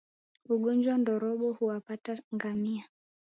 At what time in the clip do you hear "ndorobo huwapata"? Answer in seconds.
1.01-2.13